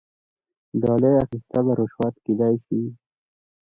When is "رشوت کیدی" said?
1.79-2.53